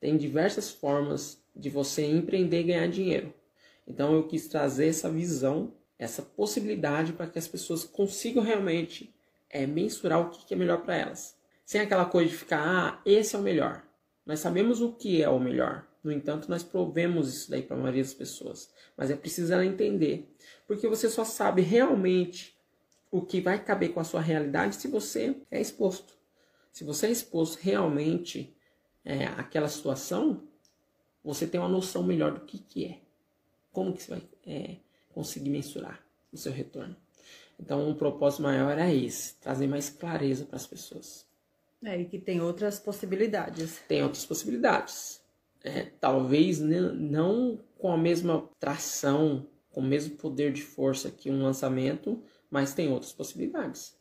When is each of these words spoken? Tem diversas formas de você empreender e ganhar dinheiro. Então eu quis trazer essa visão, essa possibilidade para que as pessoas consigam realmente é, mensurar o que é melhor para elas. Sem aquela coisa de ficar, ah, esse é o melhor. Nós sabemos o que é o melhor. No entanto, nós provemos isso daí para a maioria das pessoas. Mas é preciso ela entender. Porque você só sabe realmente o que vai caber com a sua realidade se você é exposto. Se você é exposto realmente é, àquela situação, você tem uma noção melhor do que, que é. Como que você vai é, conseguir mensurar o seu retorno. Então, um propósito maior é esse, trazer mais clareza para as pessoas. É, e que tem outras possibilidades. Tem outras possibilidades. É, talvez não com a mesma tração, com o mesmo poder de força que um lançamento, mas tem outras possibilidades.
Tem 0.00 0.16
diversas 0.16 0.70
formas 0.70 1.42
de 1.54 1.68
você 1.68 2.06
empreender 2.06 2.60
e 2.60 2.64
ganhar 2.64 2.88
dinheiro. 2.88 3.34
Então 3.86 4.14
eu 4.14 4.26
quis 4.26 4.48
trazer 4.48 4.88
essa 4.88 5.10
visão, 5.10 5.74
essa 5.98 6.22
possibilidade 6.22 7.12
para 7.12 7.26
que 7.26 7.38
as 7.38 7.46
pessoas 7.46 7.84
consigam 7.84 8.42
realmente 8.42 9.14
é, 9.50 9.66
mensurar 9.66 10.20
o 10.20 10.30
que 10.30 10.54
é 10.54 10.56
melhor 10.56 10.82
para 10.82 10.96
elas. 10.96 11.36
Sem 11.66 11.80
aquela 11.80 12.04
coisa 12.04 12.30
de 12.30 12.36
ficar, 12.36 12.62
ah, 12.62 13.02
esse 13.04 13.36
é 13.36 13.38
o 13.38 13.42
melhor. 13.42 13.84
Nós 14.24 14.40
sabemos 14.40 14.80
o 14.80 14.92
que 14.92 15.22
é 15.22 15.28
o 15.28 15.38
melhor. 15.38 15.86
No 16.02 16.10
entanto, 16.10 16.48
nós 16.48 16.62
provemos 16.62 17.28
isso 17.28 17.50
daí 17.50 17.62
para 17.62 17.76
a 17.76 17.80
maioria 17.80 18.02
das 18.02 18.14
pessoas. 18.14 18.70
Mas 18.96 19.10
é 19.10 19.16
preciso 19.16 19.52
ela 19.52 19.64
entender. 19.64 20.32
Porque 20.66 20.88
você 20.88 21.08
só 21.10 21.24
sabe 21.24 21.62
realmente 21.62 22.56
o 23.10 23.20
que 23.20 23.40
vai 23.40 23.62
caber 23.62 23.92
com 23.92 24.00
a 24.00 24.04
sua 24.04 24.20
realidade 24.20 24.76
se 24.76 24.88
você 24.88 25.36
é 25.50 25.60
exposto. 25.60 26.14
Se 26.72 26.84
você 26.84 27.08
é 27.08 27.10
exposto 27.10 27.58
realmente 27.60 28.56
é, 29.04 29.26
àquela 29.26 29.68
situação, 29.68 30.42
você 31.22 31.46
tem 31.46 31.60
uma 31.60 31.68
noção 31.68 32.02
melhor 32.02 32.32
do 32.32 32.40
que, 32.40 32.58
que 32.58 32.84
é. 32.86 33.00
Como 33.72 33.92
que 33.92 34.02
você 34.02 34.10
vai 34.10 34.22
é, 34.46 34.76
conseguir 35.12 35.50
mensurar 35.50 36.02
o 36.32 36.36
seu 36.36 36.52
retorno. 36.52 36.96
Então, 37.58 37.88
um 37.88 37.94
propósito 37.94 38.42
maior 38.42 38.78
é 38.78 38.94
esse, 38.94 39.34
trazer 39.34 39.66
mais 39.66 39.90
clareza 39.90 40.46
para 40.46 40.56
as 40.56 40.66
pessoas. 40.66 41.26
É, 41.84 41.98
e 42.00 42.04
que 42.04 42.18
tem 42.18 42.40
outras 42.40 42.78
possibilidades. 42.78 43.80
Tem 43.86 44.02
outras 44.02 44.24
possibilidades. 44.24 45.20
É, 45.62 45.84
talvez 46.00 46.58
não 46.58 47.58
com 47.78 47.92
a 47.92 47.98
mesma 47.98 48.48
tração, 48.58 49.46
com 49.70 49.80
o 49.80 49.84
mesmo 49.84 50.16
poder 50.16 50.52
de 50.52 50.62
força 50.62 51.10
que 51.10 51.30
um 51.30 51.42
lançamento, 51.42 52.22
mas 52.50 52.74
tem 52.74 52.90
outras 52.90 53.12
possibilidades. 53.12 53.94